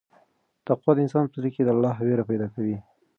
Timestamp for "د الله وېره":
1.63-2.23